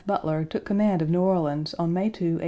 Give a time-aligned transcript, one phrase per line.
[0.07, 2.39] Butler took command of New Orleans on May 2, 1862.